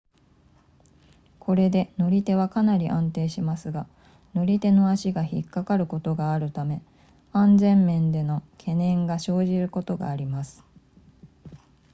[1.39, 3.85] これで乗り手はかなり安定しますが
[4.33, 6.81] 乗り手の足が引っかかることがあるため
[7.33, 10.63] 安全面での懸念が生じることがあります